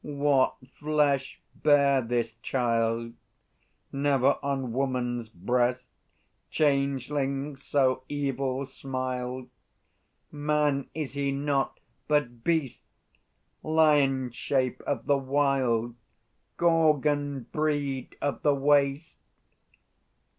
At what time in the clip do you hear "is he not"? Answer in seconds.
10.95-11.79